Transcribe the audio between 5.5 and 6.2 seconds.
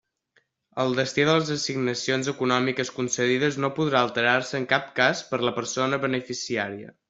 persona